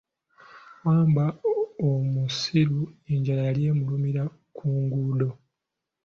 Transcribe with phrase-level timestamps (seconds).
[0.85, 1.25] Wambwa
[1.89, 2.81] omusiru
[3.13, 4.23] enjala yali emulumira
[4.55, 5.29] ku nguudo.